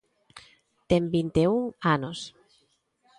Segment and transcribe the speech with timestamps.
[0.89, 1.63] Ten vinte e un
[1.95, 2.19] anos.